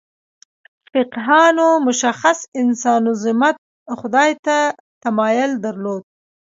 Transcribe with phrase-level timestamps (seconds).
[0.91, 3.49] فقیهانو متشخص انسانوزمه
[3.99, 4.57] خدای ته
[5.03, 6.03] تمایل درلود.